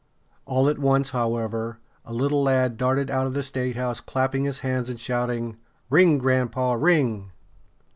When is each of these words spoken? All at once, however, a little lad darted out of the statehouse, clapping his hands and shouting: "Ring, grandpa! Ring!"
All 0.47 0.67
at 0.67 0.79
once, 0.79 1.11
however, 1.11 1.77
a 2.05 2.11
little 2.11 2.41
lad 2.41 2.75
darted 2.75 3.11
out 3.11 3.27
of 3.27 3.33
the 3.35 3.43
statehouse, 3.43 4.01
clapping 4.01 4.45
his 4.45 4.61
hands 4.61 4.89
and 4.89 4.99
shouting: 4.99 5.57
"Ring, 5.91 6.17
grandpa! 6.17 6.73
Ring!" 6.73 7.31